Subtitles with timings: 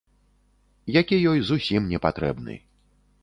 [0.99, 2.55] Які ёй зусім не патрэбны.